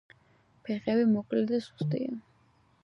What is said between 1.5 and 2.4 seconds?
და სუსტია.